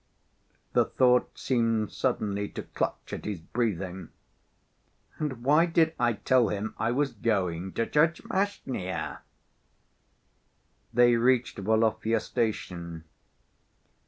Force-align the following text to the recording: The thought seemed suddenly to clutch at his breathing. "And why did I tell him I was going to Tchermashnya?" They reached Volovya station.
The 0.73 0.85
thought 0.85 1.29
seemed 1.37 1.91
suddenly 1.91 2.49
to 2.53 2.63
clutch 2.63 3.13
at 3.13 3.23
his 3.25 3.37
breathing. 3.39 4.09
"And 5.19 5.43
why 5.43 5.67
did 5.67 5.93
I 5.99 6.13
tell 6.13 6.47
him 6.49 6.73
I 6.79 6.89
was 6.91 7.11
going 7.11 7.73
to 7.73 7.85
Tchermashnya?" 7.85 9.19
They 10.91 11.15
reached 11.17 11.59
Volovya 11.61 12.19
station. 12.19 13.03